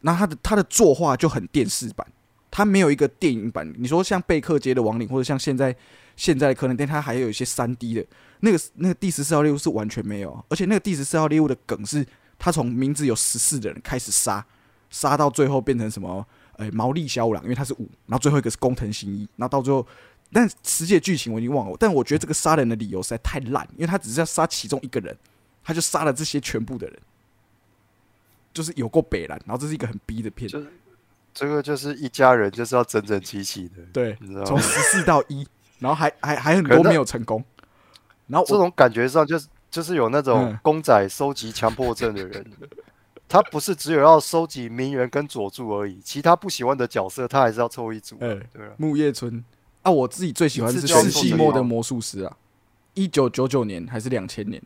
[0.01, 2.07] 那他的他的作画就很电视版，
[2.51, 3.73] 他没有一个电影版。
[3.77, 5.75] 你说像贝克街的亡灵，或者像现在
[6.17, 8.05] 现在的柯南店，它还有一些三 D 的，
[8.41, 12.07] 那个那个第十四号猎物是完全没有，而且那个第十四号猎物的梗是，
[12.39, 14.45] 他从名字有十四的人开始杀，
[14.91, 16.27] 杀到最后变成什么？
[16.59, 19.87] 呃，毛利小五郎，因为他是五，然后最后一个是工藤新一，然后到最后，
[20.33, 25.15] 但实际的剧情我已经忘了，但我觉得这个杀人的理由实在太烂，因为他只是要杀其中一个人，
[25.63, 26.99] 他就杀了这些全部的人，
[28.57, 30.59] 就是有过北蓝，然后这是一个很逼的片，就
[31.35, 34.47] 这个就是一家人就是要整整齐齐的，对你知道，吗？
[34.47, 35.47] 从十四到一，
[35.79, 37.45] 然后还还还很多没有成功，
[38.29, 40.59] 然后这种感觉上就是就是有那种嗯。
[40.63, 42.47] 公仔收集强迫症的人，
[43.29, 49.45] 他不是只有要收集鸣人跟佐助而已，其他不喜欢的角色他还是要凑一组，哎对了，木叶村
[49.83, 52.35] 啊，我自己最喜欢的是世纪末的魔术师啊，
[52.95, 54.63] 一九九九年还是两千年，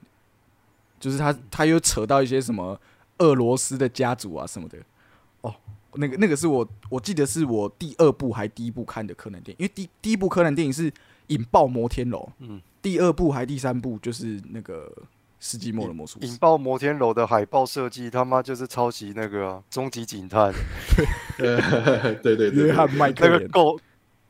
[1.00, 2.80] 就是他他又扯到一些什么
[3.20, 4.76] 俄罗斯的家族啊什么的。
[5.42, 5.54] 哦，
[5.94, 10.92] 那个那个是我我记得是我第二部还第一部看的柯南电影，因为第第一部柯南电影是
[11.28, 14.92] 引爆摩天楼，嗯，第二部还第三部就是那个
[15.38, 16.26] 世纪末的魔术师。
[16.26, 20.52] 引爆摩天楼的海报设计他妈就是抄袭那个啊终极警探
[21.38, 23.80] 呃 对对对约翰对，那个麦克连构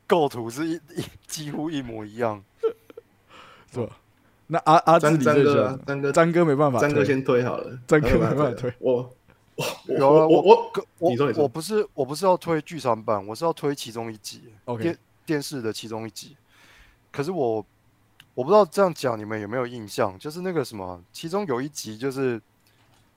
[0.07, 2.43] 构图是一一几乎一模一样，
[3.73, 3.97] 是吧？
[4.53, 5.81] 那阿阿志张哥啊最喜欢？
[5.87, 9.11] 张哥张哥没办法推，张哥先推好了，张哥没没办法推我
[9.87, 10.43] 我我我
[10.99, 16.37] 我我不是我不是要推剧场版，我是要推其中一集 OK 电电视的其中一集。
[17.13, 17.65] 可是我
[18.35, 22.41] 我不知道这样讲你们有没有印象，就是那个什么，其中有一集就是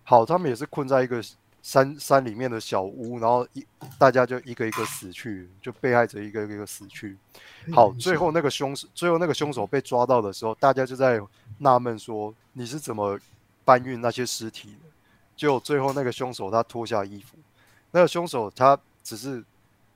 [0.04, 1.19] 好，他们也是困在一个
[1.63, 3.65] 山山里面的小屋，然后一
[3.97, 7.17] 大家就一个一个死去，就被害者一个一个死去。
[7.71, 11.21] 好，最后那个凶手，最后那个凶手被抓到的时候，大家就在
[11.60, 13.17] 纳闷说你是怎么
[13.63, 14.89] 搬运那些尸体的？
[15.38, 17.38] 结果最后那个凶手他脱下衣服，
[17.91, 19.41] 那个凶手他只是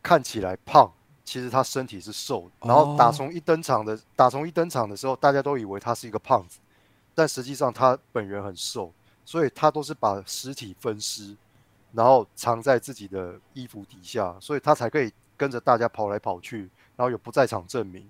[0.02, 0.90] 看起来胖，
[1.26, 6.60] 其实他身体是瘦的，然后打哦从一登场的打从一登场的时候，大家都以为他是一个胖子，
[7.14, 8.90] 但实际上他本人很瘦，
[9.26, 11.36] 所以他都是把尸体分尸，
[11.98, 18.08] 然后藏在自己的衣服底下，所以他才可以跟着大家跑来跑去，然后有不在场证明，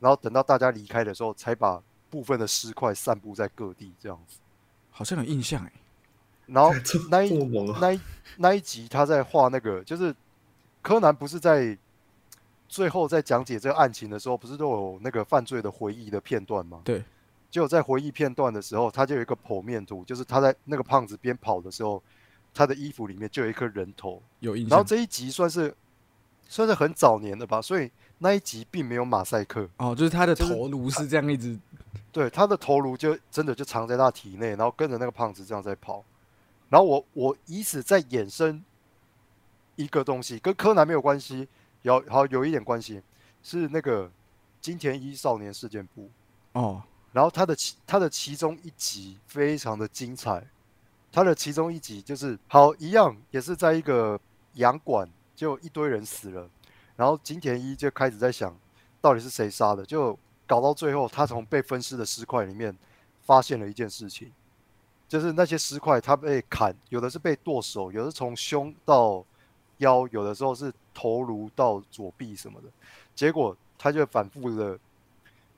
[0.00, 4.38] 然后等到大家离开的时候，才把部分的尸块散布在各地这样子。
[4.90, 5.72] 好像有印象哎。
[6.46, 6.70] 然后
[7.10, 7.38] 那一！
[7.78, 8.00] 那一
[8.38, 10.14] 那一集他在画那个，就是
[10.80, 11.76] 柯南不是在
[12.66, 16.80] 最后在讲解这个案情的时候，不是都有那个犯罪的回忆的片段吗？
[16.82, 17.04] 对，
[17.50, 22.02] 就在回忆片段的时候，他就有一个剖面图，就是他在那个胖子边跑的时候，
[22.56, 24.22] 他的衣服里面就有一颗人头。
[24.40, 24.70] 有印象。
[24.70, 25.74] 然后这一集算是
[26.48, 31.58] 算是很早年的吧，所以那一集并没有马赛克，哦，就是他的头颅是这样一直
[32.10, 36.02] 对，他的头颅就真的就藏在他体内，然后跟着那个胖子这样在跑。
[36.70, 38.64] 然后我我以此再衍生
[39.76, 41.46] 一个东西，跟柯南没有关系，
[41.82, 43.02] 有好有一点关系，
[43.42, 44.10] 是那个
[44.60, 46.10] 金田一少年事件簿。
[46.52, 50.44] 哦，然后他的其他的其中一集非常的精彩，
[51.16, 54.20] 他的其中一集就是好一样，也是在一个
[54.52, 56.46] 洋馆，就一堆人死了，
[56.94, 58.54] 然后金田一就开始在想，
[59.00, 62.76] 到底是谁杀的，就搞到最后，他从被分尸的尸块里面
[63.22, 64.30] 发现了一件事情，
[65.08, 69.24] 就是那些尸块他被砍，有的是被剁手，有的从胸到
[69.78, 72.68] 腰，有的时候是头颅到左臂什么的，
[73.14, 74.78] 结果他就反复的。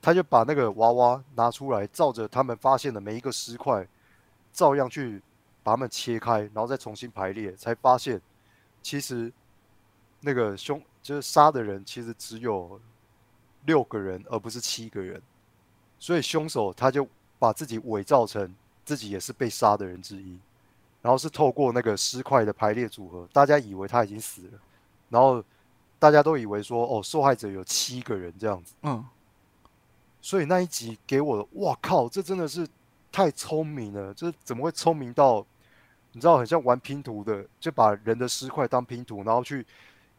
[0.00, 3.84] 他就把那个娃娃拿出来，照着他们发现的每一个尸块，
[4.52, 5.20] 照样去
[5.68, 8.18] 把它们切开，然后再重新排列，才发现
[8.80, 9.30] 其实
[10.22, 12.80] 那个凶就是杀的人其实只有
[13.66, 15.20] 六个人，而不是七个人，
[15.98, 17.06] 所以凶手他就
[17.38, 20.38] 把自己伪造成自己也是被杀的人之一，
[21.02, 24.58] 然后是透过那个尸块的排列组合，大家以为他已经死了，
[25.10, 25.44] 然后
[25.98, 28.72] 大家都以为说哦，受害者有七个人这样子。
[28.84, 29.04] 嗯，
[30.22, 32.66] 所以那一集给我的，哇靠，这真的是
[33.12, 34.14] 太聪明了！
[34.14, 35.44] 这怎么会聪明到，
[36.18, 39.64] 你知道，很像玩拼图的，就把人的尸块当拼图，然后去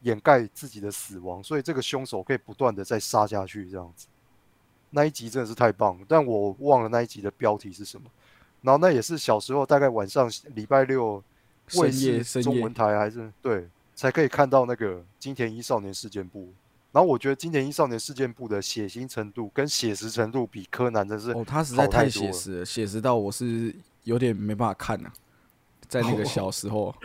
[0.03, 4.07] 掩盖自己的死亡，所以这个凶手可以不断的再杀下去，这样子。
[4.91, 8.09] 那一集真的是太棒了，但我忘了那一集的标题是什么。
[8.61, 11.21] 然后那也是小时候大概晚上礼拜六
[11.75, 16.53] 卫深夜视中文台还是对才可以看到那个金田一少年事件簿。
[16.91, 25.11] 然后我觉得金田一少年事件簿的血腥程度跟写实程度比柯南真是哦，他实在太写实了，写实到我是有点没办法看呐、
[25.89, 26.95] 在那个小时候，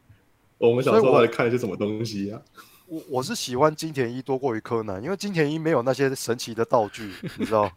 [0.56, 2.40] 我们小时候到底看了些什么东西啊？
[2.86, 7.70] 我我是喜欢金田一多过于柯南，因为金田一没有那些神奇的道具， 你知道。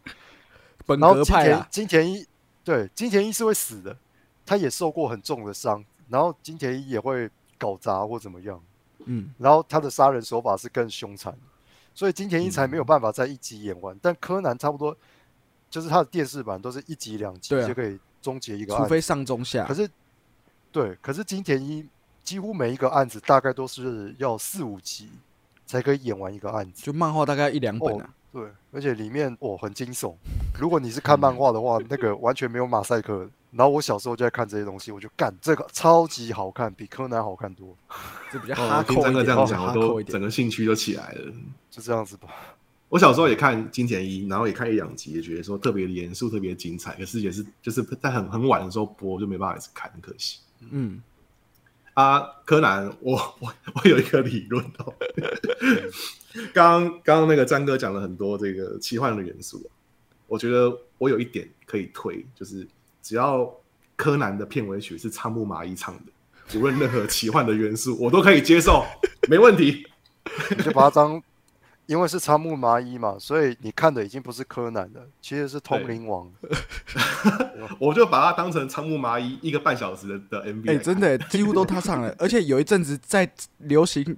[0.86, 2.26] 本然后金田格派啊，金田一
[2.64, 3.96] 对金田一是会死的，
[4.46, 8.60] 他也受过很重的伤，然后金田一也会搞砸或怎么样，
[9.04, 11.36] 嗯，然后他的杀人手法是更凶残，
[11.94, 13.96] 所以金田一才没有办法在一集演完。
[14.00, 14.96] 但柯南差不多
[15.70, 19.66] 就是他的电视版都是一集两集就可以终结一个案，除非上中下。
[19.66, 19.88] 可，是
[20.72, 21.86] 对，可是金田一
[22.24, 25.10] 几乎每一个案子大概都是要四五集
[25.66, 26.82] 才可以演完一个案子。
[26.82, 30.14] 就漫画大概一两本啊，对，而且里面哦很惊悚。
[30.58, 33.28] 如果你是看漫画的话， 那个完全没有马赛克。
[33.50, 37.76] 然后我小时候就在看这些东西，我就干这个超级好看，比柯南好看多，
[38.32, 40.18] 就比较哦，哈我听张扣一点，哥这样讲，我都整。
[40.18, 41.32] 个兴趣就起来了。
[41.70, 42.28] 就这样子吧。
[42.88, 46.94] 我小时候也看金田一，然后也看一两集，也觉得说特别的严肃，特别精彩。
[46.94, 50.38] 可是也是就是在很很晚的时候播，就没办法一直看，很可惜。
[50.70, 51.02] 嗯，
[51.94, 54.94] 啊，柯南，我 我我有一个理论哦。
[56.54, 59.68] 刚刚刚刚那个詹哥讲了很多这个奇幻的元素，
[60.26, 62.66] 我觉得我有一点可以推，就是
[63.02, 63.52] 只要
[63.96, 68.84] 柯南的片尾曲是仓木麻衣唱的，无论任何奇幻的元素，我都可以接受，
[69.28, 69.86] 没问题。
[70.56, 71.22] 你就把它当，
[71.92, 76.26] 因为是仓木麻衣嘛，所以你看的已经不是柯南了，其实是通灵王。
[77.78, 80.82] 我就把它当成仓木麻衣一个半小时的的 MV 哎、来看。
[80.82, 84.16] 真的几乎都他唱了，而且有一阵子在流行，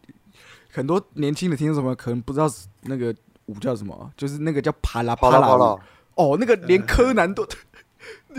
[0.71, 2.47] 很多年轻的听众什么可能不知道
[2.83, 3.13] 那个
[3.47, 5.77] 舞叫什么，就是那个叫啪啦啪啦啪啦舞啦，
[6.15, 7.45] 哦，那个连柯南都，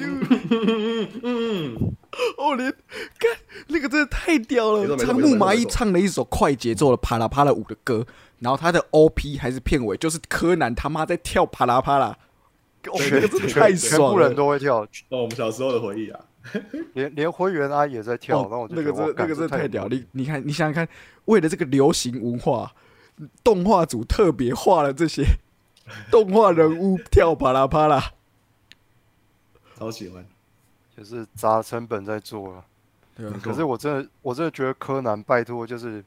[1.23, 1.75] 嗯，
[2.37, 3.31] 哦，连看
[3.67, 4.81] 那个真的太屌了。
[4.81, 8.05] 没错没错仓木麻衣唱了一首快节奏的啪啦啪啦舞的歌，
[8.39, 12.17] 然后他的 OP 还是片尾，就是柯南他妈在跳啪啦啪啦，
[12.83, 14.13] 那个真的太爽了。
[14.13, 16.19] 部人都会跳，哦，我们小时候的回忆啊。
[16.93, 19.83] 连连灰原哀也在跳，哦然后我那个真的那个真的太屌！
[19.83, 20.87] 有你你看，你想想看，
[21.25, 22.71] 为了这个流行文化，
[23.43, 25.25] 动画组特别画了这些
[26.11, 28.11] 动画人物跳啪啦啪啦。
[29.75, 30.23] 超喜欢。
[30.97, 32.65] 就是砸成本在做了。
[33.15, 36.03] 对啊可是我真的我真的觉得柯南拜托就是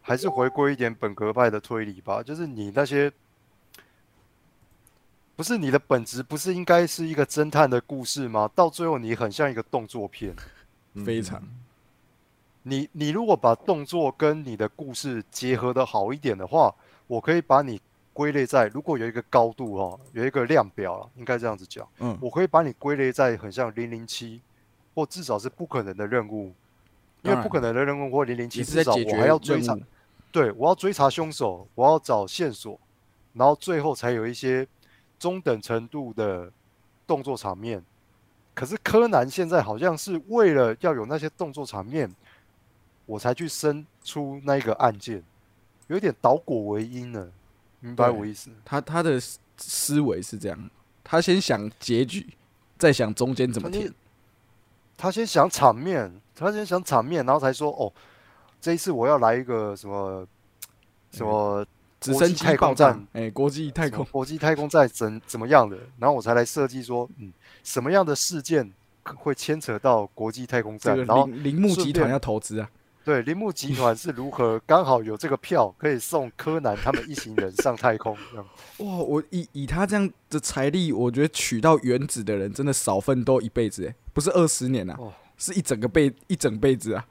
[0.00, 3.12] 还是回归一点本格派的推理吧，就是你那些。
[5.36, 8.48] 不是你的本质，不是应该是一个侦探的故事吗？
[8.54, 10.32] 到最后你很像一个动作片。
[11.04, 11.42] 非常
[12.62, 16.72] 你你如果把动作跟你的故事结合的好一点的话，
[17.08, 17.80] 我可以把你
[18.14, 24.40] 归类在如果有一个高度哦，有一个量表了，应该这样子讲，嗯，我可以把你归类在很像零零七，
[24.94, 26.54] 或至少是不可能的任务，
[27.22, 29.76] 因为不可能的任务或零零七，至少我还要追查，
[30.32, 32.80] 对我要追查凶手，我要找线索，
[33.32, 34.66] 然后最后才有一些
[35.18, 36.50] 中等程度的
[37.06, 37.82] 动作场面。
[38.54, 42.08] 可是柯南现在好像是为了要有那些动作场面，
[43.04, 45.20] 我才去生出那个案件，
[45.88, 47.28] 有点倒果为因了，
[47.84, 48.50] 明白我意思？
[48.64, 50.70] 他他的思思维是这样，
[51.04, 52.26] 他先想结局，
[52.78, 53.92] 再想中间怎么填
[54.96, 55.26] 他先。
[55.26, 57.92] 想场面，他先想场面，然后才说哦，
[58.58, 60.26] 这一次我要来一个什么
[61.10, 61.64] 什么
[62.00, 67.30] 直升国际太机爆炸空站，哎、国际太空，国际太空站怎怎么样的，然后我才来设计说，嗯，
[67.62, 68.72] 什么样的事件
[69.04, 72.70] 会牵扯到国际太空站，这个然后铃铃木集团要投资啊，
[73.04, 78.16] 对铃木集团是如何刚好有这个票可以送柯南他们一行人上太空，
[78.78, 87.06] 哇，我以以他这样的财力，我觉得娶到原子的人真的少奋斗一辈子，哎，不是二十年啊，哦是一整个辈一整辈子啊。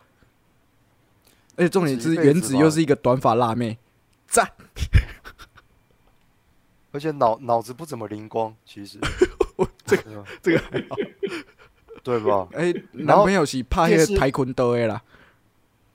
[1.55, 3.77] 而且重点是原子又是一个短发辣妹，
[4.27, 4.51] 赞！
[6.91, 8.97] 而且脑脑子不怎么灵光，其实
[9.85, 10.95] 这对吧这个还好。
[12.03, 12.49] 对吧？
[12.53, 15.01] 哎、然后男朋友是怕那个台昆德的啦，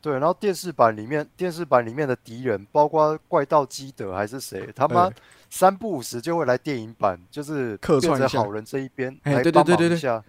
[0.01, 5.13] 对，然后电视版里面，电视版里面的敌人，包括怪盗基德还是谁，他妈哎
[5.51, 10.23] 三不五时就会来电影版，就是客串一下变成好人这一边哎来对对对对对。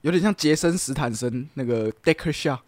[0.00, 2.58] 有点像杰森·斯坦森那个 Decker Shaw，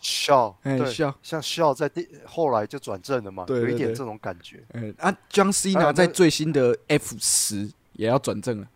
[0.00, 4.60] 笑，对，哎笑像笑在第后来就转正了嘛，对对对有一点这种感觉。
[4.72, 8.68] 嗯啊，John Cena 还有那在最新的 F 十也要转正了，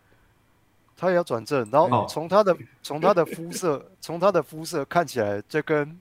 [0.97, 5.99] 他也要转正，然后哦从他的从他的肤色，从他的肤色看起来，这跟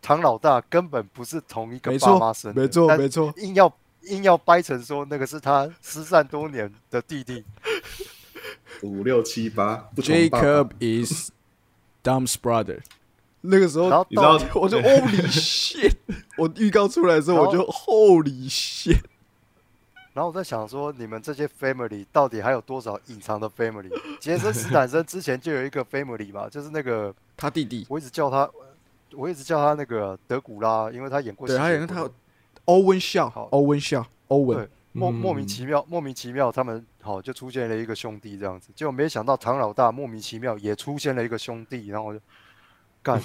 [0.00, 3.72] 唐老大根本不是同一个没爸妈生的，没错没错，硬要
[4.02, 7.44] 硬要掰成说那个是他失散多年的弟弟。
[8.82, 11.30] 五六七八 Jacob is
[12.02, 12.80] Dom's brother。
[13.40, 15.94] 那个时候然后你知道到我就 Holy shit！
[16.36, 19.00] 我预告出来的时候然后我就 Holy shit！
[20.12, 23.88] 然后我在想说，你们这些 family 到底还有多少隐藏的 family？
[24.18, 28.50] 杰森斯坦森之前就有一个 family 嘛，就是那个他弟弟，我一直叫他，
[29.12, 31.56] 我一直叫他那个德古拉，因为他演过对。
[31.56, 32.10] 他演他有
[32.66, 33.48] Owen Shaw，好。
[33.50, 34.58] Owen Shaw，欧文。
[34.58, 35.14] 对，莫嗯。
[35.14, 42.20] 莫名其妙，莫名其妙，他们好就出现了一个兄弟这样子，结果没想到唐老大莫名其妙也出现了一个兄弟，然后就
[43.02, 43.22] 干，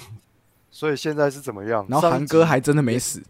[0.70, 1.86] 所以现在是怎么样？
[1.88, 3.22] 然后韩哥还真的没死。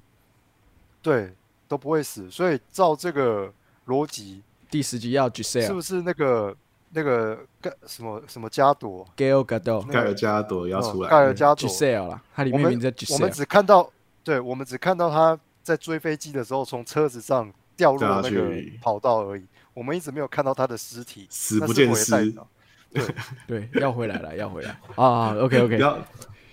[1.02, 1.34] 对
[1.68, 3.52] 都不会死，所以照这个
[3.86, 6.56] 逻辑，第十集要是 Giselle 不是那个
[6.94, 13.30] 那个盖什么什么加朵？Gail Gadot 盖尔加朵要出来，哦盖尔加朵，Giselle 啦，他里我们面名字叫我们。
[13.32, 13.90] 只看到，
[14.22, 22.32] 对我们只看到他在追飞机的时候从车子上掉落那个跑道而已，我们一直没有看到他的尸体，死不见尸
[22.94, 23.02] 对。
[23.48, 24.70] 对，要回来了，要回来。
[24.94, 25.98] 啊！OK OK，要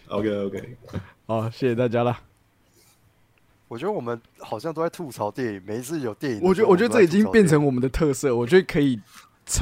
[0.07, 0.77] OK OK，
[1.27, 2.17] 好，谢谢大家了。
[3.67, 8.99] 我觉得我们好像都在吐槽电影，每一次有电影我觉得我觉得这已经变成我们的特色，我觉得可以，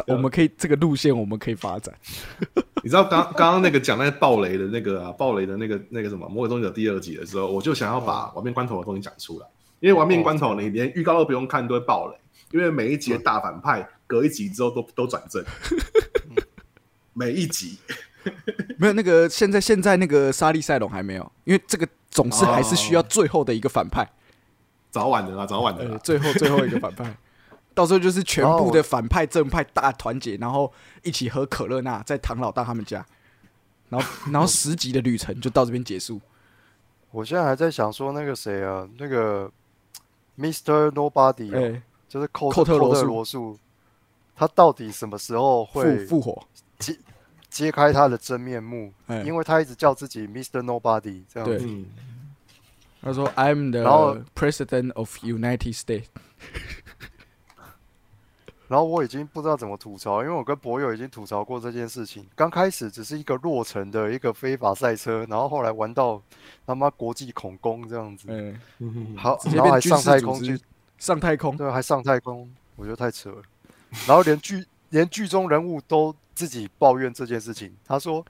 [0.08, 1.94] 我们可以这个路线我们可以发展。
[2.84, 9.48] 你知道刚刚刚那个讲那个暴雷的那个啊，暴雷的那个那个什么《魔鬼终结者》第二集的时候，我就想要把玩命关头的东西讲出来，
[9.80, 12.16] 因为玩命关头你连预告都不用看都会暴雷，
[12.52, 15.44] 因为每一集的大反派隔一集之后都都转正，
[17.14, 17.78] 每一集。
[18.78, 24.08] 没有那个现在现在那个沙利塞隆还没有，因为这个总是还是需要最后的一个反派，
[24.92, 27.18] 早晚的啦，早晚的呃，啦，最后最后一个反派，
[27.80, 30.70] 到时候就是全部的反派正派大团结，然后
[31.02, 33.06] 一起喝可乐那在唐老大他们家，
[33.88, 36.20] 然后 然后十集的旅程就到这边结束。
[37.12, 39.50] 我现在还在想说那个谁啊，那个
[40.38, 40.92] Mr.
[40.92, 43.58] Nobody，、就是寇寇特罗素罗素，
[44.36, 46.44] 他到底什么时候会复活，
[46.80, 47.00] 揭
[47.50, 48.92] 揭开他的真面目？
[49.08, 50.62] 哎因为他一直叫自己 Mr.
[50.62, 51.66] Nobody 这样子。
[51.66, 51.86] 嗯，
[53.02, 56.08] 他说 I'm the president of United States。
[58.70, 62.24] 然后我已经不知道怎么吐槽，因为我跟博友已经吐槽过这件事情。
[62.36, 66.22] 刚开始只是一个落成的一个非法赛车，然后后来玩到
[66.68, 70.60] 他妈国际恐攻这样子，嗯，嗯好，然后还上太空去，
[71.00, 73.42] 上太空，对，还上太空，我觉得太扯了。
[74.08, 78.24] 然后连剧连剧中人物都自己抱怨这件事情，他说：“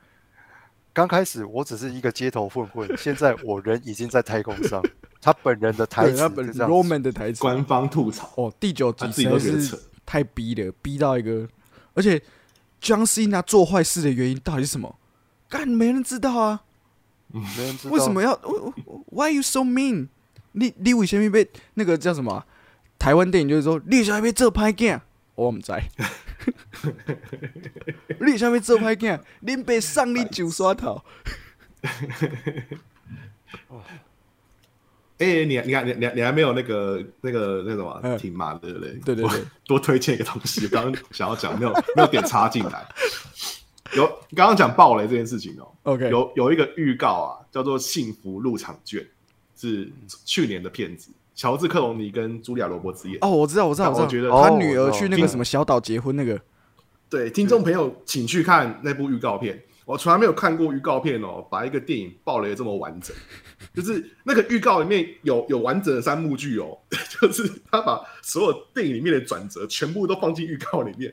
[0.94, 4.82] 刚开始我只是一个街头混混，现在我人已经在太空上。
[5.22, 9.78] 他本人的台词他本 Roman 的台词，官方吐槽，哦，第九集他自己实在是都觉得扯。
[10.10, 11.48] 太逼了，逼到一个，
[11.94, 12.20] 而且
[12.82, 14.98] John Cena 做坏事的原因到底是什么？
[15.48, 16.64] 干，没人知道啊！
[17.32, 18.34] 嗯没人知道为什么要
[19.12, 20.08] Why you so mean？
[20.54, 22.48] 你你为什么被那个叫什么啊、
[22.98, 25.00] 台湾电影就是说，你为什么被这拍镜？
[25.36, 25.72] 我唔知。
[28.20, 29.20] 你为什么被这拍镜？
[29.44, 31.04] 恁被上你九刷头。
[35.20, 38.94] 哎、你你看你你你还没有那个那个那个什么嗯挺嘛，对不对？
[39.06, 42.88] 对对对多推荐一个东西，我刚刚想要讲，没有没有点插进来。
[43.94, 49.02] 有刚刚讲暴雷这件事情哦、OK，有有一个预告啊，叫做《幸福入场券》，
[49.60, 49.92] 是
[50.26, 53.18] 去年的片子，乔治克隆尼跟茱莉亚罗伯兹演。
[53.22, 54.08] 哦，我知道，我知道，我知道。
[54.08, 56.40] 觉得他哦女儿去那个听什么小岛结婚那个，
[57.10, 59.62] 对，听众朋友，请去看那部预告片。
[59.90, 63.16] 我从来没有看过预告片哦，把一个电影爆雷得这么完整。
[63.74, 66.78] 就是那个预告里面有有完整的三幕剧哦，
[67.20, 71.12] 就是他把所有电影里面的转折全部都放进预告里面。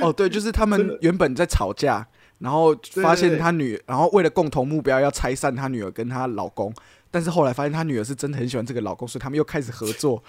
[0.00, 2.08] 哦，对，就是他们 原本在吵架，
[2.38, 6.72] 然后发现他女，然后为了共同目标要拆散他女儿跟她老公，
[7.10, 10.22] 但是后来发现他女儿是真的很喜欢这个老公，所以他们又开始合作。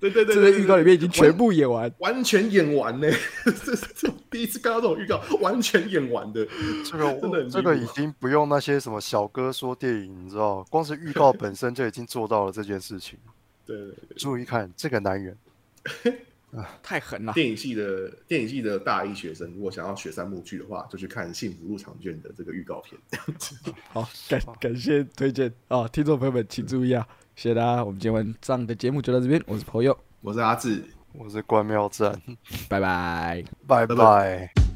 [0.00, 1.92] 对对对这对个预告里面已经全部演完。
[1.98, 3.08] 完全演完呢，
[3.96, 6.46] 这第一次看到这种预告，完全演完的。
[6.84, 13.18] 这个真的很这个已经不用那些什么小哥说电影，你知道，光是预告本身就已经做到了这件事情。
[13.66, 15.36] 对对对，注意看这个男人，
[16.82, 17.32] 太狠了！
[17.32, 23.00] 电影系的电影系的大一学生，如果想要学三幕剧的话，就去看《幸福入场券》的这个预告片。
[23.88, 32.12] 好，感感谢推荐啊，听众朋友们请注意啊，谢谢大家，我们今天晚上的节目就到这边，我是朋友，我是阿志，我是关妙正，
[32.68, 33.42] 拜拜。
[33.66, 34.71] 拜拜拜。